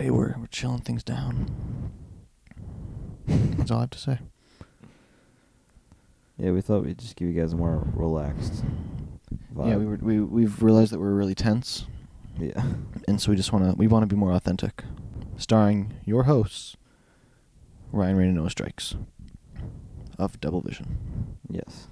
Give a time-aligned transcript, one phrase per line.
[0.00, 1.90] Today we're we're chilling things down.
[3.26, 4.18] That's all I have to say.
[6.38, 8.64] Yeah, we thought we'd just give you guys a more relaxed.
[9.54, 9.68] Vibe.
[9.68, 11.84] Yeah, we were we we've realized that we're really tense,
[12.38, 12.62] Yeah.
[13.08, 14.84] and so we just want to we want to be more authentic.
[15.36, 16.78] Starring your hosts,
[17.92, 18.96] Ryan Rane and Noah Strykes,
[20.18, 21.88] of Double Vision, Yes.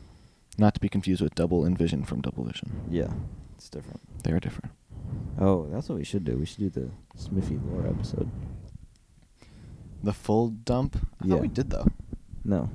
[0.57, 2.87] not to be confused with Double Envision from Double Vision.
[2.89, 3.13] Yeah.
[3.55, 4.01] It's different.
[4.23, 4.73] They are different.
[5.39, 6.37] Oh, that's what we should do.
[6.37, 8.29] We should do the Smithy lore episode.
[10.03, 10.97] The full dump.
[11.21, 11.35] I Yeah.
[11.35, 11.87] thought we did though.
[12.45, 12.71] No.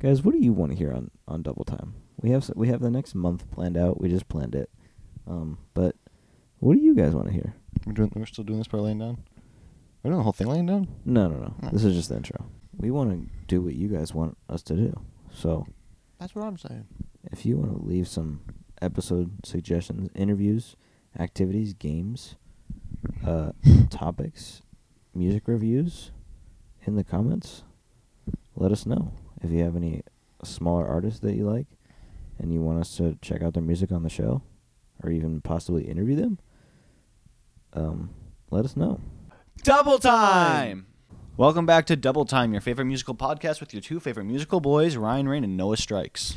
[0.00, 1.94] Guys, what do you want to hear on on Double Time?
[2.20, 4.00] We have we have the next month planned out.
[4.00, 4.70] We just planned it.
[5.26, 5.96] Um, but
[6.58, 7.54] what do you guys want to hear?
[7.86, 8.10] We're doing.
[8.14, 9.18] We're still doing this part laying down.
[10.02, 10.88] We're doing the whole thing laying down.
[11.04, 11.54] No, no, no.
[11.62, 11.68] Oh.
[11.70, 12.46] This is just the intro.
[12.76, 15.00] We want to do what you guys want us to do.
[15.32, 15.66] So,
[16.20, 16.86] That's what I'm saying.
[17.24, 18.40] if you want to leave some
[18.80, 20.76] episode suggestions, interviews,
[21.18, 22.34] activities, games,
[23.26, 23.52] uh,
[23.90, 24.62] topics,
[25.14, 26.10] music reviews
[26.86, 27.62] in the comments,
[28.56, 29.12] let us know.
[29.42, 30.02] If you have any
[30.42, 31.66] smaller artists that you like
[32.38, 34.42] and you want us to check out their music on the show
[35.02, 36.38] or even possibly interview them,
[37.74, 38.10] um,
[38.50, 39.00] let us know.
[39.62, 40.86] Double time.
[41.36, 44.96] Welcome back to Double Time, your favorite musical podcast with your two favorite musical boys,
[44.96, 46.34] Ryan Rane and Noah Strykes.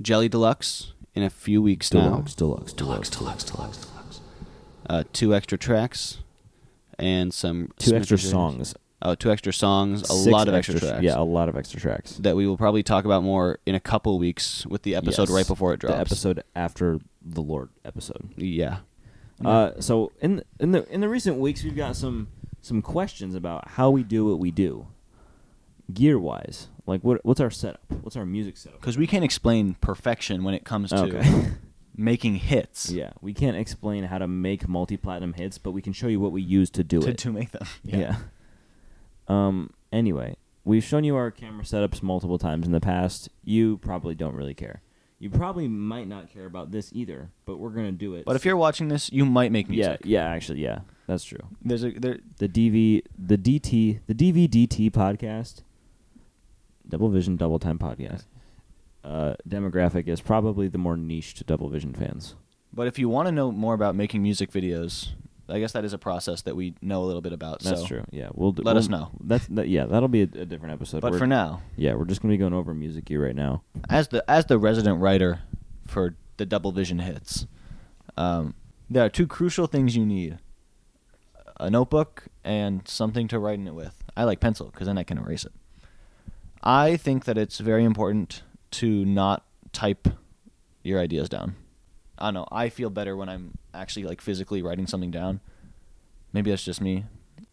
[0.00, 2.08] Jelly Deluxe in a few weeks Deluxe,
[2.40, 2.46] now.
[2.46, 3.95] deluxe, deluxe, deluxe, deluxe, deluxe.
[4.88, 6.18] Uh, two extra tracks
[6.98, 8.74] and some Two smidge extra songs.
[9.02, 11.02] Oh, two extra songs, a Six lot of extra, tracks.
[11.02, 12.12] Yeah, a lot of extra tracks.
[12.18, 15.30] that we will probably talk about more in a couple weeks with the episode Yes.
[15.30, 15.94] right before it drops.
[15.96, 18.30] The episode after the Lord episode.
[18.36, 18.78] Yeah.
[19.44, 22.28] Uh, so in in the in the recent weeks, we've got some
[22.62, 24.86] some questions about how we do what we do,
[25.92, 26.68] gear wise.
[26.86, 27.82] Like what what's our setup?
[28.00, 28.80] What's our music setup?
[28.80, 31.48] Because we can't explain perfection when it comes to Okay.
[31.96, 32.90] making hits.
[32.90, 36.20] yeah, we can't explain how to make multi platinum hits, but we can show you
[36.20, 37.18] what we use to do To, it.
[37.18, 37.66] to make them.
[37.84, 38.16] yeah.
[39.28, 39.70] Um.
[39.92, 43.28] Anyway, we've shown you our camera setups multiple times in the past.
[43.44, 44.82] You probably don't really care.
[45.18, 48.24] You probably might not care about this either, but we're gonna do it.
[48.26, 50.00] But if you're watching this, you might make yeah, music.
[50.04, 51.40] yeah, actually, yeah, that's true.
[51.64, 52.18] There's a there.
[52.36, 55.62] the DV the DT the DVDT podcast,
[56.86, 58.24] Double Vision Double Time podcast.
[59.06, 62.34] Uh, demographic is probably the more niche to Double Vision fans.
[62.72, 65.10] But if you want to know more about making music videos,
[65.48, 67.60] I guess that is a process that we know a little bit about.
[67.60, 67.86] That's so.
[67.86, 68.04] true.
[68.10, 69.10] Yeah, we'll d- let we'll- us know.
[69.20, 71.02] That's that, yeah, that'll be a, a different episode.
[71.02, 73.62] But We're- for now, yeah, we're just gonna be going over music gear right now.
[73.88, 75.38] as the as the resident writer
[75.86, 77.46] for the Double Vision hits,
[78.16, 78.54] um,
[78.90, 80.38] there are two crucial things you need:
[81.60, 84.02] a notebook and something to write in it with.
[84.16, 85.52] I like pencil because then I can erase it.
[86.60, 90.08] I think that it's very important to not type
[90.82, 91.56] your ideas down.
[92.18, 92.48] I don't know.
[92.50, 95.40] I feel better when I'm actually like physically writing something down.
[96.32, 97.04] Maybe that's just me.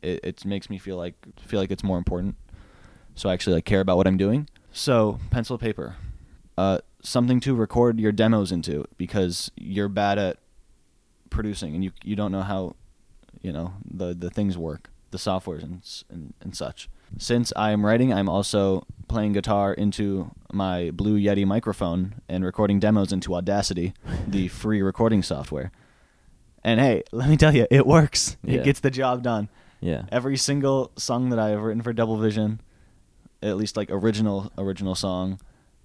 [0.01, 2.35] It it makes me feel like feel like it's more important.
[3.15, 4.47] So I actually like care about what I'm doing.
[4.71, 5.97] So pencil paper,
[6.57, 10.37] uh, something to record your demos into because you're bad at
[11.29, 12.75] producing and you you don't know how,
[13.41, 16.89] you know the the things work, the softwares and and, and such.
[17.17, 22.79] Since I am writing, I'm also playing guitar into my Blue Yeti microphone and recording
[22.79, 23.93] demos into Audacity,
[24.27, 25.71] the free recording software.
[26.63, 28.37] And hey, let me tell you, it works.
[28.43, 28.59] Yeah.
[28.59, 29.49] It gets the job done.
[29.81, 32.61] Yeah, Every single song that I have written for Double Vision,
[33.41, 35.41] at least like original original song,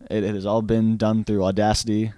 [0.08, 2.12] it, it has all been done through Audacity.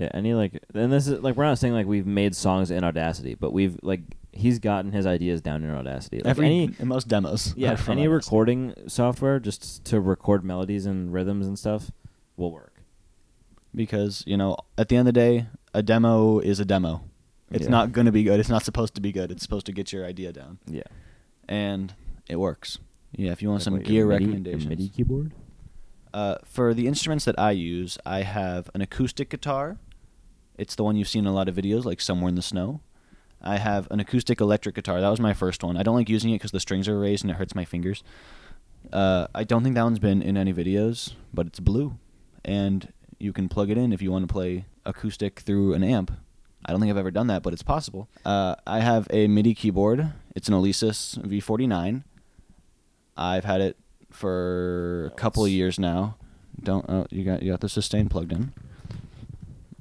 [0.00, 0.08] Yeah.
[0.14, 3.34] Any like, and this is like we're not saying like we've made songs in Audacity,
[3.34, 4.00] but we've like
[4.32, 6.18] he's gotten his ideas down in Audacity.
[6.18, 7.54] Like Every any and most demos.
[7.56, 8.08] yeah any Audacity.
[8.08, 11.90] recording software just to record melodies and rhythms and stuff
[12.36, 12.74] will work.
[13.74, 17.02] because you know at the end of the day, a demo is a demo.
[17.50, 17.70] It's Yeah.
[17.70, 18.38] not going to be good.
[18.40, 19.30] It's not supposed to be good.
[19.32, 20.82] It's supposed to get your idea down, Yeah.
[21.48, 21.94] and
[22.28, 22.78] it works.
[23.12, 24.66] Yeah, if you want Like some gear MIDI, recommendations.
[24.68, 25.32] MIDI keyboard.
[26.14, 29.78] Uh, for the instruments that I use, I have an acoustic guitar.
[30.60, 32.82] It's the one you've seen in a lot of videos, like Somewhere in the Snow.
[33.40, 35.00] I have an acoustic electric guitar.
[35.00, 35.78] That was my first one.
[35.78, 38.04] I don't like using it because the strings are raised and it hurts my fingers.
[38.92, 41.96] Uh, I don't think that one's been in any videos, but it's blue,
[42.44, 46.12] and you can plug it in if you want to play acoustic through an amp.
[46.66, 48.10] I don't think I've ever done that, but it's possible.
[48.26, 50.12] Uh, I have a MIDI keyboard.
[50.36, 52.04] It's an Alesis V49.
[53.16, 53.78] I've had it
[54.10, 56.16] for a couple of years now.
[56.62, 58.52] Don't oh, you got you got the sustain plugged in?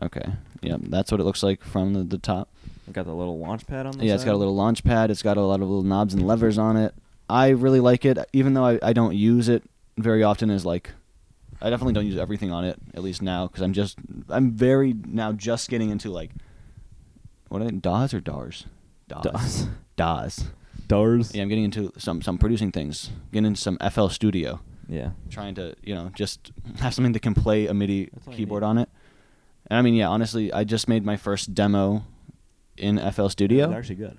[0.02, 0.24] Okay,
[0.62, 2.50] yeah, that's what it looks like from the, the top.
[2.92, 5.12] Got the little launch pad on the Yeah, it's got a little launch pad.
[5.12, 6.94] It's got a lot of little knobs and levers on it.
[7.30, 9.64] I really like it, even though I, I don't use it
[9.98, 10.50] very often.
[10.50, 10.92] As like,
[11.62, 12.78] I definitely don't use everything on it.
[12.96, 16.32] At least now, because I'm just I'm very now just getting into like,
[17.50, 18.66] what are they, DAWs or DARs?
[19.08, 19.68] DAWs.
[19.96, 20.46] DAWs.
[20.90, 21.36] guitars.
[21.36, 23.12] Yeah, I'm getting into some some producing things.
[23.32, 24.60] Getting into some FL Studio.
[24.88, 25.12] Yeah.
[25.30, 28.38] Trying to you know just have something that can play a MIDI That's all you
[28.38, 28.89] keyboard on it.
[29.70, 32.04] And I mean, yeah, honestly, I just made my first demo
[32.78, 33.66] in FL Studio.
[33.70, 34.18] It's actually good.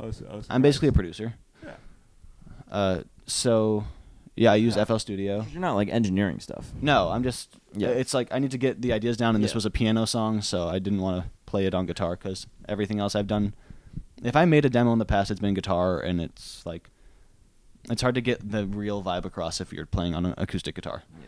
[0.00, 1.34] I was, I was I'm basically a producer.
[1.64, 1.74] Yeah.
[2.70, 3.84] Uh, so
[4.36, 4.84] yeah, I use Yeah.
[4.84, 5.46] FL Studio.
[5.52, 6.72] You're not like engineering stuff.
[6.82, 7.54] No, I'm just.
[7.72, 7.88] Yeah.
[7.88, 9.56] It's like I need to get the ideas down, and this Yeah.
[9.56, 12.98] was a piano song, so I didn't want to play it on guitar because everything
[12.98, 13.54] else I've done.
[14.24, 16.88] If I made a demo in the past, it's been guitar, and it's like,
[17.90, 21.02] it's hard to get the real vibe across if you're playing on an acoustic guitar.
[21.20, 21.26] Yeah.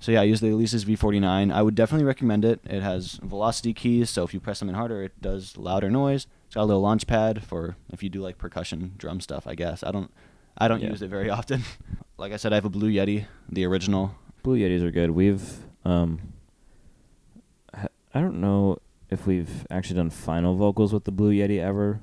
[0.00, 1.52] So yeah, I use the Alesis V49.
[1.52, 2.60] I would definitely recommend it.
[2.64, 6.26] It has velocity keys, so if you press them in harder, it does louder noise.
[6.46, 9.46] It's got a little launch pad for if you do like percussion drum stuff.
[9.46, 10.10] I guess I don't,
[10.56, 10.90] I don't Yeah.
[10.90, 11.62] use it very often.
[12.16, 14.14] like I said, I have a Blue Yeti, the original.
[14.44, 15.10] Blue Yetis are good.
[15.10, 16.20] We've um
[18.14, 18.78] I don't know
[19.10, 22.00] if we've actually done final vocals with the Blue Yeti ever,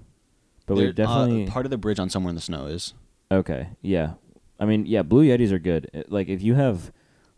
[0.65, 2.94] but They're- we've definitely uh, part of the bridge on Somewhere in the Snow is.
[3.31, 4.13] Okay, yeah.
[4.59, 6.06] I mean, yeah, Blue Yetis are good.
[6.09, 6.91] Like if you have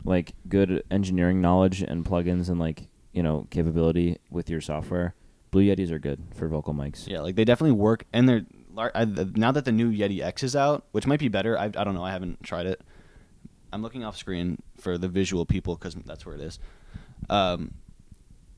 [0.04, 5.14] like good engineering knowledge and plugins and like, you know, capability with your software,
[5.50, 7.08] Blue Yetis are good for vocal mics.
[7.08, 8.44] Yeah, like they definitely work, and they're
[8.76, 11.58] I, now that the new Yeti X is out, which might be better.
[11.58, 12.04] I, I don't know.
[12.04, 12.80] I haven't tried it.
[13.72, 16.58] I'm looking off screen for the visual people because that's where it is.
[17.28, 17.74] Um,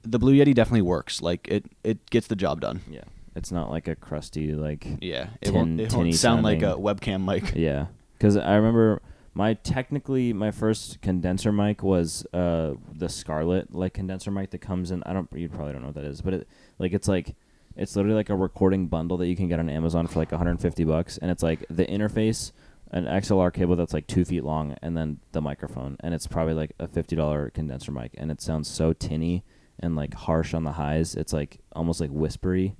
[0.02, 1.22] the Blue Yeti definitely works.
[1.22, 2.82] Like it, it gets the job done.
[2.88, 3.04] Yeah.
[3.34, 6.74] It's not like a crusty like Yeah, it Tin- won't, it won't sound like a
[6.74, 7.54] webcam mic.
[7.54, 7.86] Yeah,
[8.18, 8.99] because I remember
[9.34, 14.90] my technically my first condenser mic was uh the Scarlett like condenser mic that comes
[14.90, 15.02] in.
[15.04, 16.48] I don't you probably don't know what that is, but it
[16.78, 17.34] like it's like
[17.76, 20.84] it's literally like a recording bundle that you can get on Amazon for like 150
[20.84, 22.50] bucks, and it's like the interface,
[22.90, 26.54] an XLR cable that's like two feet long, and then the microphone, and it's probably
[26.54, 29.44] like a fifty dollar condenser mic, and it sounds so tinny
[29.78, 31.14] and like harsh on the highs.
[31.14, 32.74] It's like almost like whispery.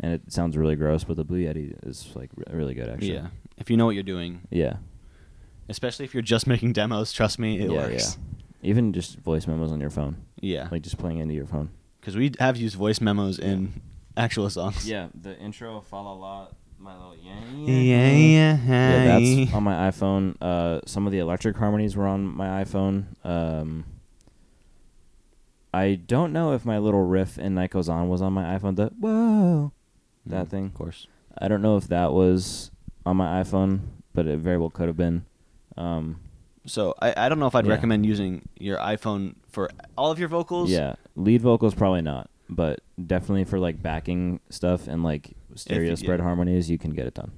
[0.00, 3.14] And it sounds really gross, but the Blue Yeti is like re- really good, actually.
[3.14, 4.78] Yeah, if you know what you're doing, Yeah.
[5.68, 8.18] Especially if you're just making demos, trust me, it yeah, works.
[8.62, 8.68] Yeah.
[8.70, 10.16] Even just voice memos on your phone.
[10.40, 11.70] Yeah, Like just playing into your phone.
[12.00, 13.80] because we have used voice memos in
[14.16, 14.88] actual songs.
[14.88, 17.40] Yeah, the intro, fa la la, my little yeah.
[17.66, 18.56] yeah, yeah.
[18.66, 20.36] Yeah, that's on my iPhone.
[20.40, 23.04] Uh, some of the electric harmonies were on my iPhone.
[23.24, 23.84] Um,
[25.72, 28.76] I don't know if my little riff in Night Goes On was on my iPhone.
[28.76, 29.72] The whoa,
[30.26, 30.66] that Mm, thing.
[30.66, 31.06] of course.
[31.38, 32.70] I don't know if that was
[33.04, 33.80] on my iPhone,
[34.14, 35.24] but it very well could have been.
[35.76, 36.20] Um,
[36.66, 37.72] So I, I don't know if I'd Yeah.
[37.72, 39.68] recommend using your iPhone for
[39.98, 40.70] all of your vocals.
[40.70, 45.96] Yeah, lead vocals probably not, but definitely for like backing stuff and like stereo you-
[45.96, 46.24] spread yeah.
[46.24, 47.32] harmonies, you can get it done.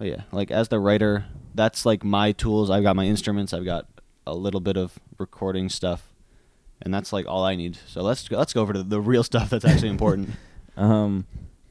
[0.00, 0.22] Oh, yeah.
[0.32, 2.70] Like as the writer, that's like my tools.
[2.70, 3.52] I've got my instruments.
[3.52, 3.86] I've got
[4.26, 6.12] a little bit of recording stuff,
[6.80, 7.76] and that's like all I need.
[7.86, 10.30] So let's go, let's go over to the real stuff that's actually important.
[10.74, 11.26] Um,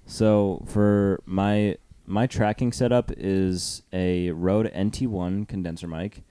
[0.05, 6.23] so for my my tracking setup is a Rode NT1 condenser mic,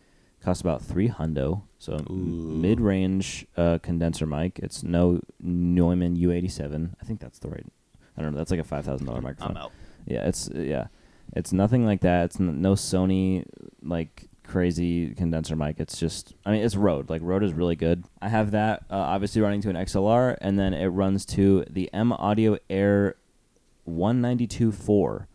[0.42, 1.62] costs about three hundo.
[1.78, 4.58] So mid range uh, condenser mic.
[4.58, 6.94] It's no Neumann U87.
[7.00, 7.66] I think that's the right.
[8.16, 8.38] I don't know.
[8.38, 9.56] That's like a five thousand dollar microphone.
[9.56, 9.72] I'm out.
[10.06, 10.88] Yeah, it's yeah,
[11.34, 12.24] it's nothing like that.
[12.26, 13.46] It's n- no Sony
[13.82, 15.76] like crazy condenser mic.
[15.78, 17.08] It's just I mean it's Rode.
[17.08, 18.04] Like Rode is really good.
[18.20, 21.88] I have that uh, obviously running to an XLR, and then it runs to the
[21.94, 23.14] M Audio Air
[23.88, 25.26] 192.4,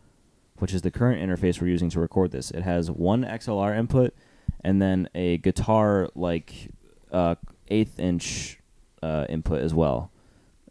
[0.58, 2.50] which is the current interface we're using to record this.
[2.50, 4.14] It has one XLR input,
[4.62, 6.70] and then a guitar like
[7.12, 7.36] uh,
[7.68, 8.58] eighth inch
[9.02, 10.10] uh, input as well.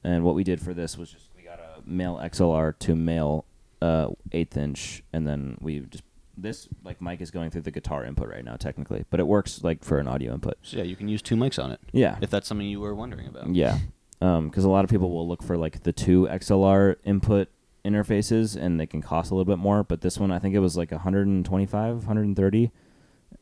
[0.03, 3.45] And what we did for this was just we got a male XLR to male
[3.81, 6.03] uh, eighth inch, and then we just
[6.37, 9.63] this like mic is going through the guitar input right now technically, but it works
[9.63, 10.57] like for an audio input.
[10.63, 11.79] So yeah, you can use two mics on it.
[11.93, 13.55] Yeah, If that's something you were wondering about.
[13.55, 13.77] yeah,
[14.19, 17.47] because a lot of people will look for like the two XLR input
[17.85, 19.83] interfaces, and they can cost a little bit more.
[19.83, 22.71] But this one, I think it was like 125, 130,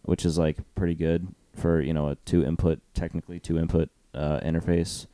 [0.03, 4.39] which is like pretty good for you know a two input, technically two input uh,
[4.41, 5.07] interface.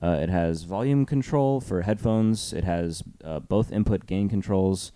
[0.00, 2.52] Uh, it has volume control for headphones.
[2.52, 4.92] It has uh, both input gain controls.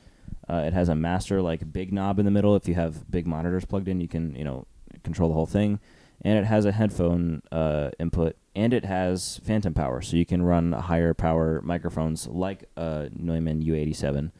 [0.49, 2.55] Uh, it has a master like big knob in the middle.
[2.55, 4.67] If you have big monitors plugged in, you can you know
[5.03, 5.81] control the whole thing.
[6.25, 10.43] And it has a headphone uh, input, and it has phantom power, so you can
[10.43, 14.31] run higher power microphones like a Neumann U87.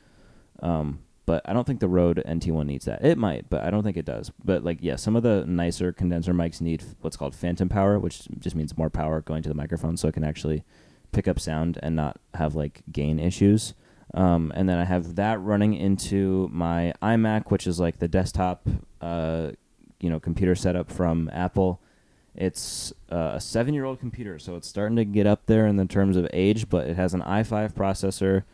[0.63, 3.05] Um, but I don't think the Rode NT1 needs that.
[3.05, 4.31] It might, but I don't think it does.
[4.45, 8.29] But like, yeah, some of the nicer condenser mics need what's called phantom power, which
[8.39, 10.65] just means more power going to the microphone, so it can actually
[11.13, 13.75] pick up sound and not have like gain issues.
[14.15, 18.69] Um, and then I have that running into my iMac, which is like the desktop,
[19.01, 19.53] uh,
[20.01, 21.81] you know, computer setup from Apple.
[22.35, 26.17] It's uh, a seven-year-old computer, so it's starting to get up there in the terms
[26.17, 26.69] of age.
[26.69, 28.45] But it has an i5 processor.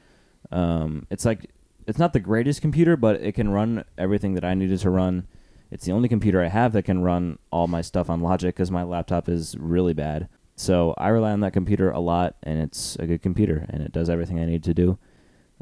[0.51, 1.51] Um, it's like
[1.87, 5.27] it's not the greatest computer, but it can run everything that I needed to run.
[5.71, 8.71] It's the only computer I have that can run all my stuff on Logic because
[8.71, 10.29] my laptop is really bad.
[10.57, 13.93] So I rely on that computer a lot, and it's a good computer, and it
[13.93, 14.99] does everything I need to do.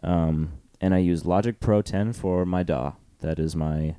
[0.03, 2.95] Um, and I use Logic Pro 10 for my DAW.
[3.21, 3.97] That is my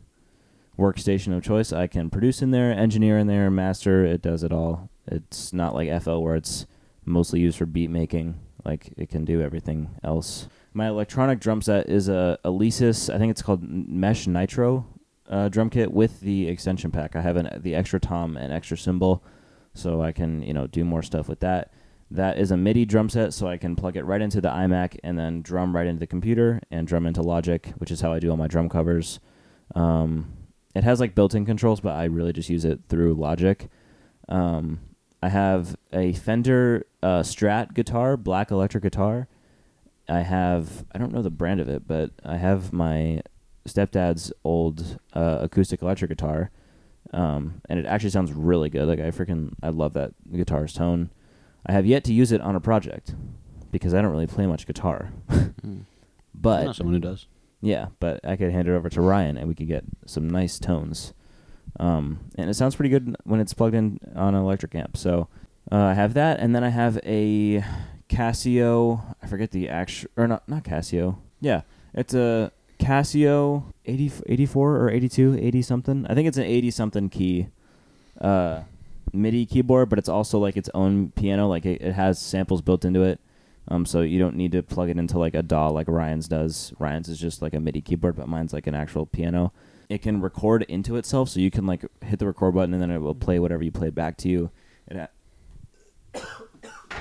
[0.77, 1.73] workstation of choice.
[1.73, 4.05] I can produce in there, engineer in there, master.
[4.05, 4.89] It does it all.
[5.07, 6.65] It's not like FL where it's
[7.05, 8.39] mostly used for beat making.
[8.65, 10.47] Like it can do everything else.
[10.73, 13.13] My electronic drum set is a Alesis.
[13.13, 14.85] I think it's called Mesh Nitro
[15.29, 17.15] uh, drum kit with the extension pack.
[17.15, 19.23] I have an, the extra tom and extra cymbal,
[19.73, 21.71] so I can you know do more stuff with that.
[22.09, 24.97] That is a MIDI drum set, so I can plug it right into the iMac
[25.03, 28.19] and then drum right into the computer and drum into Logic, which is how I
[28.19, 29.19] do all my drum covers.
[29.75, 30.33] Um,
[30.77, 33.67] it has like built-in controls, but I really just use it through Logic.
[34.29, 34.79] Um,
[35.23, 39.27] I have a Fender uh, Strat guitar, black electric guitar.
[40.07, 43.21] I have I don't know the brand of it, but I have my
[43.67, 46.51] stepdad's old uh, acoustic electric guitar,
[47.11, 48.87] um, and it actually sounds really good.
[48.87, 51.09] Like I freaking I love that guitar's tone.
[51.65, 53.15] I have yet to use it on a project
[53.71, 55.11] because I don't really play much guitar.
[55.27, 55.85] Mm.
[56.35, 57.25] but someone who does.
[57.61, 60.59] Yeah, but I could hand it over to Ryan and we could get some nice
[60.59, 61.13] tones.
[61.79, 64.97] Um, and it sounds pretty good when it's plugged in on an electric amp.
[64.97, 65.27] So
[65.71, 67.63] uh, I have that, and then I have a
[68.09, 69.15] Casio.
[69.21, 71.17] I forget the actual, or not, not Casio.
[71.39, 71.61] Yeah,
[71.93, 76.07] it's a Casio 80, 84 or 82, 80 something.
[76.09, 77.47] I think it's an 80 something key
[78.21, 78.61] uh,
[79.13, 81.47] MIDI keyboard, but it's also like its own piano.
[81.47, 83.19] Like it, it has samples built into it.
[83.69, 86.73] Um, so you don't need to plug it into like a DAW like Ryan's does.
[86.79, 89.51] Ryan's is just like a MIDI keyboard, but mine's like an actual piano.
[89.89, 92.91] It can record into itself, so you can like hit the record button and then
[92.91, 94.51] it will play whatever you played back to you.
[94.87, 95.07] It ha-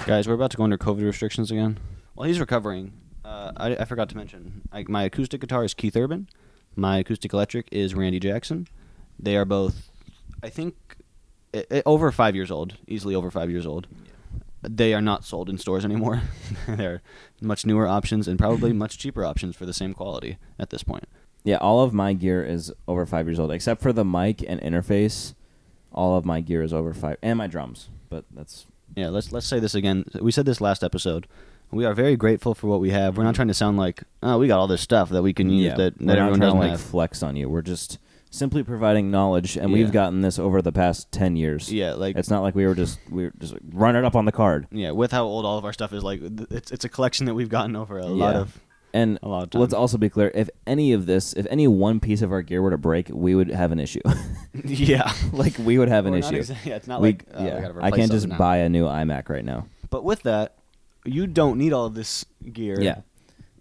[0.07, 1.79] Guys, we're about to go under COVID restrictions again.
[2.15, 2.93] While he's recovering,
[3.25, 6.29] uh, I, I forgot to mention I, my acoustic guitar is Keith Urban.
[6.77, 8.69] My acoustic electric is Randy Jackson.
[9.19, 9.91] They are both,
[10.43, 10.75] I think,
[11.55, 13.87] i i over five years old, easily over five years old.
[14.69, 16.23] They are not sold in stores anymore.
[16.69, 17.03] They're
[17.41, 21.05] much newer options and probably much cheaper options for the same quality at this point.
[21.45, 24.61] yeah, all of my gear is over five years old, except for the mic and
[24.61, 25.35] interface.
[25.93, 27.89] All of my gear is over five, and my drums.
[28.09, 30.05] But that's Yeah, let's let's say this again.
[30.21, 31.27] We said this last episode.
[31.71, 33.17] We are very grateful for what we have.
[33.17, 35.51] We're not trying to sound like, oh, we got all this stuff that we can
[35.51, 35.75] use yeah.
[35.75, 36.81] that, that everyone doesn't like have.
[36.81, 37.49] flex on you.
[37.49, 37.99] We're just
[38.37, 39.75] simply providing knowledge, and Yeah.
[39.75, 41.73] we've gotten this over the past ten years.
[41.73, 44.15] Yeah, like it's not like we were just we were just like, run it up
[44.17, 44.67] on the card.
[44.71, 47.27] yeah, with how old all of our stuff is, like th- it's it's a collection
[47.27, 48.41] that we've gotten over a lot Yeah.
[48.43, 48.61] of
[48.95, 49.61] And a lot of time.
[49.61, 52.63] let's also be clear: if any of this, if any one piece of our gear
[52.63, 54.01] were to break, we would have an issue.
[54.65, 56.53] yeah, like we would have an We're not issue.
[56.55, 58.39] exa- yeah, it's not we, like uh, we gotta I replace can't just now.
[58.39, 59.67] buy a new iMac right now.
[59.91, 60.55] But with that,
[61.05, 62.81] you don't need all of this gear.
[62.81, 63.01] Yeah.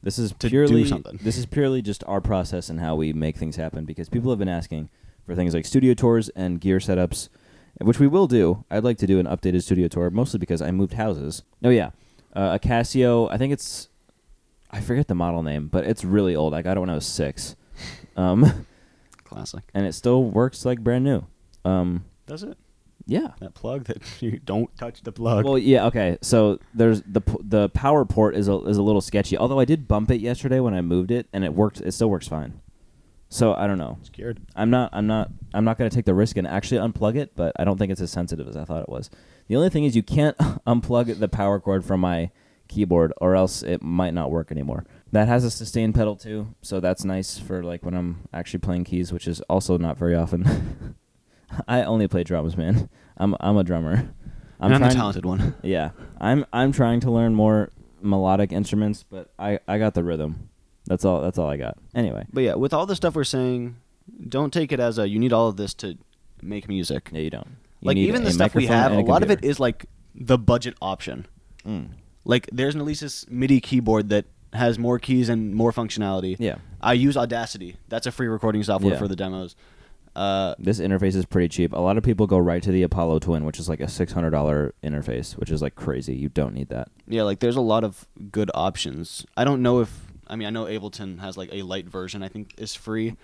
[0.05, 1.19] This is to do purely something.
[1.23, 4.37] this is purely just our process and how we make things happen because people have
[4.37, 4.89] been asking
[5.25, 7.29] for things like studio tours and gear setups,
[7.81, 8.63] which we will do.
[8.69, 11.41] I'd like to do an updated studio tour mostly because I moved houses.
[11.63, 11.89] Oh yeah,
[12.35, 13.27] uh, a Casio.
[13.31, 13.89] I think it's
[14.69, 16.53] I forget the model name, but it's really old.
[16.53, 17.55] I got it when I was six,
[18.15, 18.67] um,
[19.23, 19.63] classic.
[19.73, 21.23] and it still works like brand new.
[21.63, 22.59] Um, Does it?
[23.07, 23.29] Yeah.
[23.39, 25.45] That plug that you don't touch the plug.
[25.45, 26.17] Well, yeah, okay.
[26.21, 29.37] So there's the p- the power port is a is a little sketchy.
[29.37, 31.81] Although I did bump it yesterday when I moved it, and it worked.
[31.81, 32.61] It still works fine.
[33.29, 33.97] So I don't know.
[34.03, 34.39] scared.
[34.55, 34.89] I'm not.
[34.93, 35.29] I'm not.
[35.53, 37.35] I'm not going to take the risk and actually unplug it.
[37.35, 39.09] But I don't think it's as sensitive as I thought it was.
[39.47, 42.31] The only thing is you can't unplug the power cord from my
[42.67, 44.85] keyboard, or else it might not work anymore.
[45.11, 48.85] That has a sustain pedal too, so that's nice for like when I'm actually playing
[48.85, 50.95] keys, which is also not very often.
[51.67, 52.89] I only play drums, man.
[53.17, 54.09] I'm I'm a drummer.
[54.59, 55.55] I'm, I'm the talented one.
[55.63, 57.69] yeah, I'm I'm trying to learn more
[58.01, 60.49] melodic instruments, but I I got the rhythm.
[60.85, 61.21] That's all.
[61.21, 61.77] That's all I got.
[61.93, 63.75] Anyway, But yeah, with all the stuff we're saying,
[64.29, 65.97] don't take it as a you need all of this to
[66.41, 67.09] make music.
[67.11, 67.47] yeah, you don't.
[67.81, 70.37] You like even the stuff we have, a and lot of it is like the
[70.37, 71.25] budget option.
[71.65, 71.89] Mm.
[72.23, 76.35] Like there's an Alesis MIDI keyboard that has more keys and more functionality.
[76.39, 77.75] Yeah, I use Audacity.
[77.89, 78.99] That's a free recording software Yeah.
[78.99, 79.55] for the demos.
[80.15, 81.73] Uh, this interface is pretty cheap.
[81.73, 84.13] A lot of people go right to the Apollo Twin, which is like a six
[84.13, 86.15] hundred dollar interface, which is like crazy.
[86.15, 86.89] You don't need that.
[87.07, 89.25] yeah, like there's a lot of good options.
[89.35, 89.91] I don't know if
[90.27, 92.23] I mean I know Ableton has like a light version.
[92.23, 93.15] I think is free.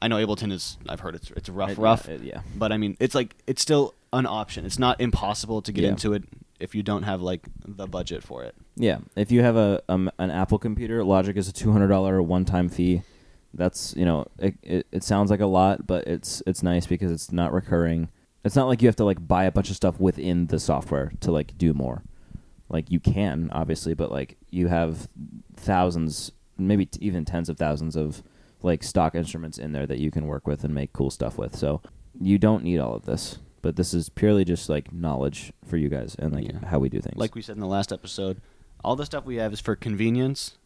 [0.00, 0.78] I know Ableton is.
[0.88, 2.06] I've heard it's it's rough, It- rough.
[2.08, 2.40] yeah, it- yeah.
[2.56, 4.64] But I mean, it's like it's still an option.
[4.64, 5.90] It's not impossible to get Yeah.
[5.90, 6.24] into it
[6.60, 8.54] if you don't have like the budget for it.
[8.76, 12.22] Yeah, if you have a um, an Apple computer, Logic is a two hundred dollar
[12.22, 13.02] one time fee.
[13.54, 17.10] That's you know it, it it sounds like a lot, but it's it's nice because
[17.10, 18.08] it's not recurring.
[18.44, 21.12] It's not like you have to like buy a bunch of stuff within the software
[21.20, 22.02] to like do more.
[22.68, 25.08] Like you can obviously, but like you have
[25.56, 28.22] thousands maybe t- even tens of thousands of
[28.62, 31.56] like stock instruments in there that you can work with and make cool stuff with.
[31.56, 31.80] So
[32.20, 35.88] you don't need all of this, but this is purely just like knowledge for you
[35.88, 36.66] guys and like Yeah.
[36.68, 37.16] how we do things.
[37.16, 38.40] Like we said in the last episode,
[38.84, 40.57] all the stuff we have is for convenience,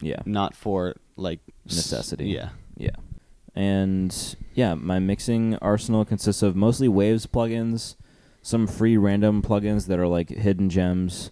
[0.00, 2.26] yeah, not for like necessity.
[2.26, 2.50] Yeah.
[2.76, 2.90] yeah.
[3.54, 7.96] And yeah, my mixing arsenal consists of mostly Waves plugins,
[8.42, 11.30] some free random plugins that are like hidden gems,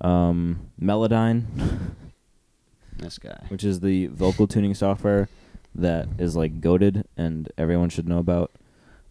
[0.00, 1.44] um, Melodyne,
[2.98, 3.44] This guy.
[3.48, 5.28] which is the vocal tuning software
[5.74, 8.50] that is like goaded and everyone should know about.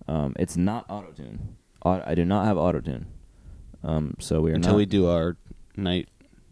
[0.08, 1.40] Um, it's not autotune.
[1.84, 3.06] Au- I do not have autotune.
[3.84, 5.38] Um, so we are Until not we do our
[5.78, 6.10] night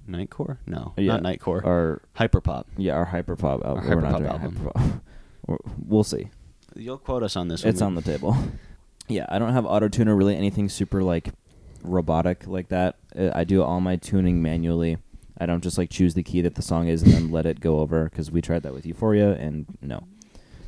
[0.07, 0.59] night core?
[0.65, 1.65] No, Yeah, not Nightcore.
[1.65, 2.65] our Hyperpop.
[2.77, 3.89] yeah our hyperpop album.
[3.89, 4.55] Our hyperpop album.
[4.55, 5.01] hyperpop.
[5.85, 6.29] We'll see.
[6.75, 7.63] You'll quote us on this.
[7.63, 8.35] It's on the table.
[9.07, 11.29] yeah, I don't have autotune or really anything super like
[11.83, 12.97] robotic like that.
[13.17, 14.97] Uh, I do all my tuning manually.
[15.37, 17.59] I don't just like choose the key that the song is and then let it
[17.61, 20.03] go over because we tried that with Euphoria and no.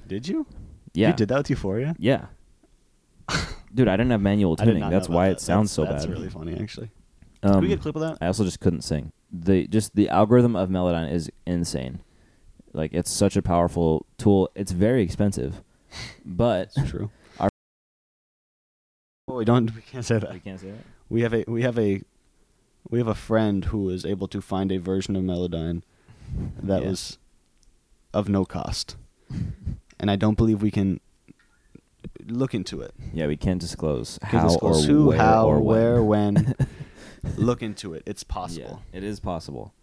[0.08, 0.46] Did you?
[0.93, 1.10] Yeah.
[1.10, 1.96] You did that with Euphoria?
[2.00, 2.27] Yeah.
[3.74, 4.89] Dude, I didn't have manual tuning.
[4.89, 5.43] That's why about it that.
[5.43, 6.00] sounds so That's bad.
[6.01, 6.89] That's really funny, actually.
[7.43, 8.17] Um, Can we get a clip of that?
[8.22, 9.12] I also just couldn't sing.
[9.31, 12.00] The just the algorithm of Melodyne is insane.
[12.74, 14.50] Like it's such a powerful tool.
[14.55, 15.62] It's very expensive,
[16.25, 17.10] but It's true.
[17.39, 17.50] Our-
[19.27, 19.74] Oh, we don't.
[19.75, 20.34] We can't say that.
[20.34, 20.84] we can't say that.
[21.10, 22.01] We have a we have a
[22.89, 25.84] we have a friend who was able to find a version of Melodyne
[26.62, 26.89] that Yeah.
[26.89, 27.17] was
[28.13, 28.98] of no cost,
[30.00, 31.00] and I don't believe we can
[32.25, 32.93] look into it.
[33.13, 36.55] Yeah, we can't disclose Can how disclose or who, where how, or where, when.
[37.38, 38.03] look into it.
[38.05, 38.81] It's possible.
[38.91, 39.73] Yeah, it is possible.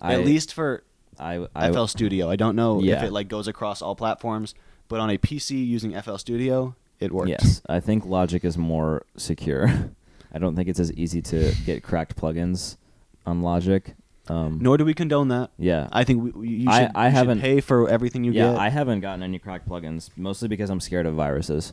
[0.00, 0.82] At I- least for
[1.18, 2.28] I, I FL Studio.
[2.30, 4.54] I don't know if it like goes across all platforms,
[4.88, 7.28] but on a PC using FL Studio, it works.
[7.30, 9.68] Yes, I think Logic is more secure.
[10.32, 12.76] I don't think it's as easy to get cracked plugins
[13.24, 13.94] on Logic.
[14.26, 15.50] Um, Nor do we condone that.
[15.58, 18.32] yeah, I think we, we, you I- should, I you haven't- pay for everything you
[18.32, 18.58] yeah, get.
[18.58, 21.72] I haven't gotten any cracked plugins mostly because I'm scared of viruses.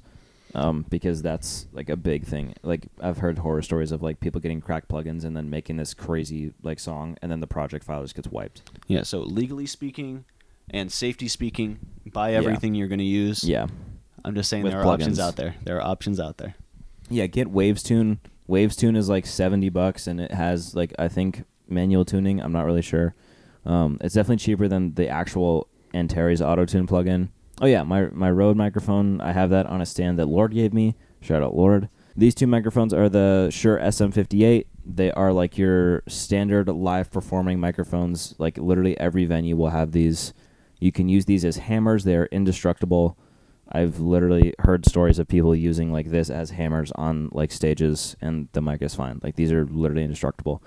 [0.53, 2.53] Um, because that's like a big thing.
[2.61, 5.93] Like I've heard horror stories of like people getting cracked plugins and then making this
[5.93, 8.61] crazy like song, and then the project file just gets wiped.
[8.87, 10.25] Yeah, so legally speaking
[10.69, 11.79] and safety speaking,
[12.11, 12.39] buy Yeah.
[12.39, 13.43] everything you're going to use.
[13.45, 13.67] Yeah,
[14.25, 15.55] I'm just saying With there are options out there.
[15.63, 16.55] There are options out there.
[17.09, 17.27] yeah.
[17.27, 18.19] Get Waves Tune.
[18.47, 22.41] Waves Tune is like seventy bucks, and it has like I think manual tuning.
[22.41, 23.15] I'm not really sure.
[23.65, 27.29] Um, it's definitely cheaper than the actual Antares Auto Tune plugin.
[27.61, 29.21] Oh yeah, my my Rode microphone.
[29.21, 30.95] I have that on a stand that Lord gave me.
[31.21, 31.89] Shout out Lord.
[32.17, 34.65] These two microphones are the Shure SM58.
[34.83, 38.33] They are like your standard live performing microphones.
[38.39, 40.33] Like literally every venue will have these.
[40.79, 42.03] You can use these as hammers.
[42.03, 43.15] They are indestructible.
[43.71, 48.49] I've literally heard stories of people using like this as hammers on like stages, and
[48.53, 49.19] the mic is fine.
[49.23, 50.63] Like these are literally indestructible.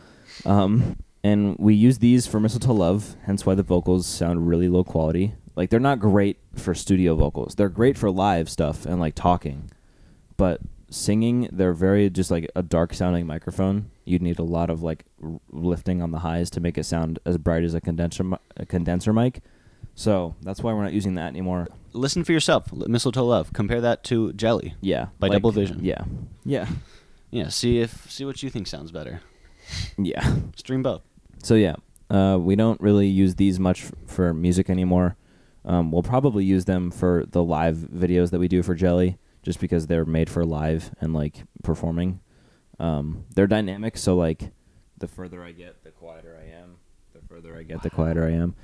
[0.46, 4.84] Um, and we use these for Mistletoe Love, hence why the vocals sound really low
[4.84, 5.34] quality.
[5.56, 7.54] Like they're not great for studio vocals.
[7.54, 9.70] They're great for live stuff and like talking,
[10.36, 13.90] but singing they're very just like a dark sounding microphone.
[14.04, 17.18] You'd need a lot of like r- lifting on the highs to make it sound
[17.24, 19.40] as bright as a condenser mi- a condenser mic.
[19.94, 21.68] So that's why we're not using that anymore.
[21.92, 22.72] Listen for yourself.
[22.72, 23.52] Mistletoe Love.
[23.52, 24.74] Compare that to Jelly.
[24.80, 25.78] Yeah, By Double Vision.
[25.84, 26.02] Yeah,
[26.44, 26.66] yeah,
[27.30, 29.20] Yeah, see if see what you think sounds better.
[29.96, 30.34] yeah.
[30.56, 31.02] Stream both.
[31.44, 31.76] So yeah,
[32.10, 35.16] uh, we don't really use these much f- for music anymore.
[35.64, 39.60] Um, we'll probably use them for the live videos that we do for Jelly, just
[39.60, 42.20] because they're made for live and like performing.
[42.78, 44.50] Um, they're dynamic, so like
[44.98, 46.76] the further I get, the quieter I am.
[47.14, 48.54] The further I get, the quieter I am.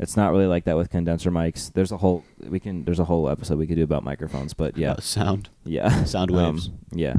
[0.00, 1.72] It's not really like that with condenser mics.
[1.72, 4.76] There's a whole we can there's a whole episode we could do about microphones, but
[4.78, 5.50] yeah, Uh, sound.
[5.64, 6.70] yeah, Sound Um, waves.
[6.92, 7.14] yeah.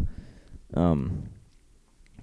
[0.73, 1.23] Um,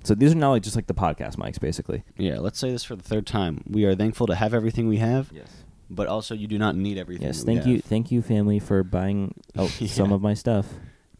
[0.02, 2.04] so these are now like just like the podcast mics, basically.
[2.16, 3.62] Yeah, let's say this for the third time.
[3.68, 5.64] We are thankful to have everything we have, Yes.
[5.88, 7.26] But also you do not need everything.
[7.26, 10.66] Yes, thank you, thank you, family, for buying oh, some of my stuff.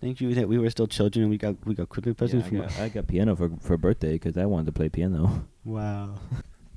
[0.00, 2.46] Thank you that we were still children and we got we got Christmas Yeah, presents
[2.46, 2.59] I, from.
[2.59, 5.46] got, I got piano for for birthday because I wanted to play piano.
[5.64, 6.14] Wow.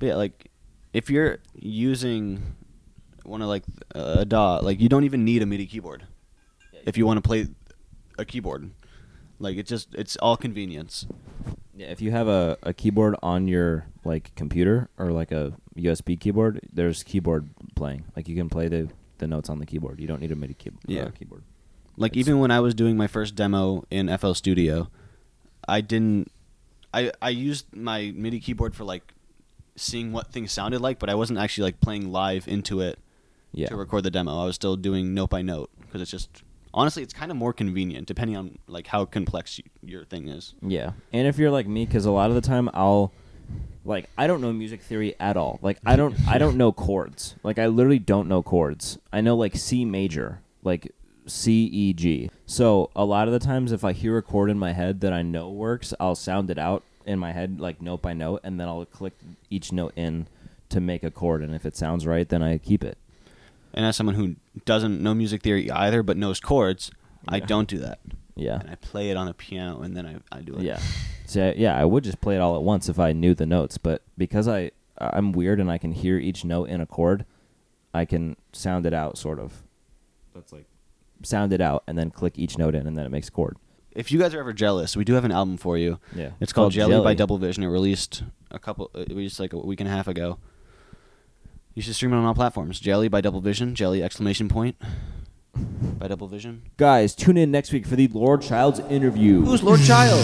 [0.00, 0.50] but yeah, like
[0.92, 2.42] if you're using
[3.22, 3.62] one of like
[3.94, 6.02] a DAW, like you don't even need a MIDI keyboard
[6.86, 7.46] if you want to play
[8.18, 8.70] a keyboard.
[9.40, 11.06] Like it just it's all convenience.
[11.74, 16.18] Yeah, if you have a, a keyboard on your like computer or like a USB
[16.20, 18.04] keyboard, there's keyboard playing.
[18.14, 19.98] Like you can play the the notes on the keyboard.
[20.00, 21.02] You don't need a MIDI key- Yeah.
[21.04, 21.42] uh, keyboard.
[21.96, 24.88] Like It's- even when I was doing my first demo in FL Studio,
[25.66, 26.30] I didn't.
[26.92, 29.14] I I used my MIDI keyboard for like
[29.76, 32.98] seeing what things sounded like, but I wasn't actually like playing live into it
[33.52, 33.68] Yeah.
[33.68, 34.38] to record the demo.
[34.38, 37.52] I was still doing note by note because it's just honestly it's kind of more
[37.52, 40.54] convenient depending on like how complex y- your thing is.
[40.62, 43.12] Yeah, and if you're like me, because a lot of the time I'll
[43.84, 45.58] Like I don't know music theory at all.
[45.62, 47.34] Like I don't I don't know chords.
[47.42, 48.98] Like I literally don't know chords.
[49.12, 50.92] I know like C major, like
[51.26, 52.30] C E G.
[52.46, 55.12] So a lot of the times if I hear a chord in my head that
[55.12, 58.60] I know works, I'll sound it out in my head like note by note and
[58.60, 59.14] then I'll click
[59.48, 60.26] each note in
[60.68, 62.98] to make a chord and if it sounds right then I keep it.
[63.72, 66.90] And as someone who doesn't know music theory either, but knows chords,
[67.28, 68.00] I don't do that.
[68.36, 68.60] Yeah.
[68.60, 70.62] And I play it on a piano, and then I, I do it.
[70.62, 70.80] Yeah.
[71.26, 73.46] See, I, yeah, I would just play it all at once if I knew the
[73.46, 77.24] notes, but because I I'm weird and I can hear each note in a chord,
[77.94, 79.62] I can sound it out sort of.
[80.34, 80.66] That's like
[81.22, 83.56] sound it out and then click each note in and then it makes a chord.
[83.92, 85.98] If you guys are ever jealous, we do have an album for you.
[86.14, 86.30] Yeah.
[86.38, 87.64] It's called, Jelly, by Double Vision.
[87.64, 90.38] It released a couple, uh, it released like a week and a half ago.
[91.80, 92.78] You should stream it on all platforms.
[92.78, 93.74] Jelly by Double Vision.
[93.74, 94.76] Jelly exclamation point
[95.98, 96.60] by Double Vision.
[96.76, 99.40] Guys, tune in next week for the Lord Child's interview.
[99.40, 100.20] Who's Lord Child?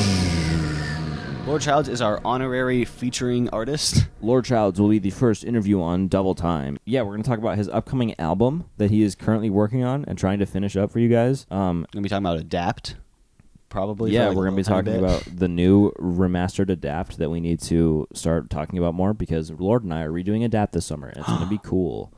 [1.47, 4.07] Lord Childs is our honorary featuring artist.
[4.21, 6.77] Lord Childs will be the first interview on Double Time.
[6.85, 10.05] Yeah, we're going to talk about his upcoming album that he is currently working on
[10.07, 11.47] and trying to finish up for you guys.
[11.51, 12.97] Um, Gonna be talking about Adapt,
[13.77, 14.11] probably.
[14.11, 17.61] for, yeah, like, we're gonna be talking about the new remastered Adapt that we need
[17.63, 21.19] to start talking about more because Lord and I are redoing Adapt this summer, and
[21.19, 22.13] it's gonna be cool,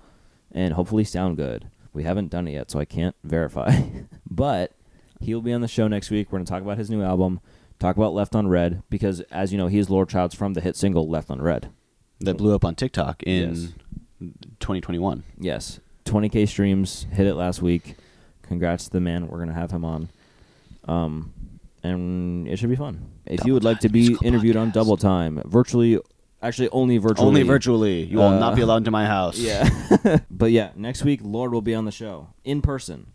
[0.52, 1.70] and hopefully sound good.
[1.92, 3.80] We haven't done it yet, so I can't verify,
[4.30, 4.72] but
[5.20, 6.30] he'll be on the show next week.
[6.30, 7.40] We're gonna talk about his new album,
[7.78, 10.76] talk about Left on Red because, as you know, he's Lord Childs from the hit
[10.76, 11.70] single Left on Red.
[12.20, 13.72] that blew up on TikTok in Yes.
[14.60, 15.22] 2021.
[15.38, 17.94] Yes, 20k streams hit it last week.
[18.42, 19.28] Congrats to the man.
[19.28, 20.08] We're gonna have him on,
[20.86, 21.32] um,
[21.82, 23.10] and it should be fun.
[23.26, 25.98] If Double you would like to be interviewed on Double Time, virtually,
[26.42, 28.04] actually only virtually, Only virtually.
[28.04, 29.38] You will Uh, not be allowed into my house.
[29.38, 29.68] Yeah,
[30.30, 33.12] but yeah, next week Lord will be on the show in person.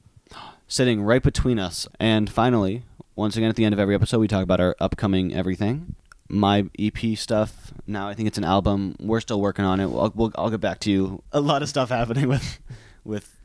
[0.67, 1.87] Sitting right between us.
[1.99, 2.83] And finally,
[3.15, 5.95] once again at the end of every episode, we talk about our upcoming everything.
[6.29, 7.71] My EP stuff.
[7.85, 8.95] Now I think it's an album.
[8.99, 9.83] We're still working on it.
[9.85, 11.21] I'll, we'll, I'll get back to you.
[11.31, 12.59] A lot of stuff happening with,
[13.03, 13.37] with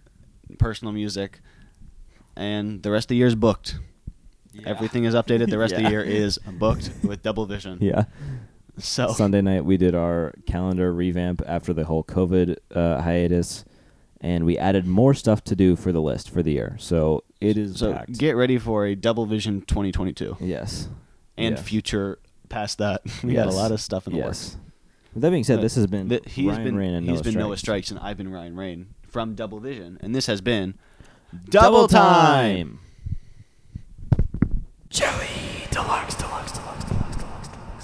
[0.59, 1.41] personal music,
[2.37, 3.35] and the rest of the year is
[4.55, 4.67] booked.
[4.67, 5.51] Everything is updated.
[5.51, 7.79] The rest of the year is booked with Double Vision.
[7.83, 8.05] Yeah,
[8.79, 13.65] So Sunday night we did our calendar revamp after the whole COVID uh, hiatus,
[14.21, 16.77] and we added more stuff to do for the list for the year.
[16.79, 18.19] So it is so packed.
[18.19, 20.89] get ready for a Double Vision 2022 yes,
[21.37, 21.63] and Yeah.
[21.63, 23.03] future past that.
[23.25, 24.27] we got a lot of stuff in the yes.
[24.27, 24.57] works.
[25.15, 27.17] With that being said, But this has been th- he's Ryan been Rane and he's
[27.17, 27.63] Noah been Noah Strykes.
[27.87, 30.75] Strykes and I've been Ryan Rane from Double Vision, and this has been
[31.51, 32.81] Double time.
[34.91, 36.15] Joey Deluxe